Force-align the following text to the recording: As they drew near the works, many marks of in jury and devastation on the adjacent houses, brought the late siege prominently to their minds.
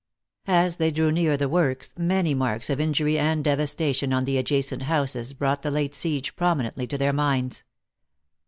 As 0.47 0.77
they 0.77 0.89
drew 0.89 1.11
near 1.11 1.37
the 1.37 1.47
works, 1.47 1.93
many 1.95 2.33
marks 2.33 2.71
of 2.71 2.79
in 2.79 2.91
jury 2.91 3.19
and 3.19 3.43
devastation 3.43 4.11
on 4.11 4.23
the 4.23 4.39
adjacent 4.39 4.81
houses, 4.81 5.31
brought 5.33 5.61
the 5.61 5.69
late 5.69 5.93
siege 5.93 6.35
prominently 6.35 6.87
to 6.87 6.97
their 6.97 7.13
minds. 7.13 7.63